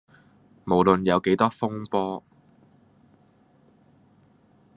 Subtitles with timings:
[0.65, 2.23] 無論有幾多風波